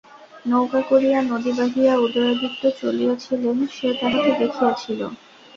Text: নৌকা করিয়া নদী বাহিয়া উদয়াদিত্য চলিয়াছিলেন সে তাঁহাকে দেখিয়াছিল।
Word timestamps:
নৌকা 0.45 0.81
করিয়া 0.89 1.19
নদী 1.23 1.51
বাহিয়া 1.57 1.93
উদয়াদিত্য 1.97 2.61
চলিয়াছিলেন 2.81 3.57
সে 3.75 3.87
তাঁহাকে 3.99 4.31
দেখিয়াছিল। 4.41 4.99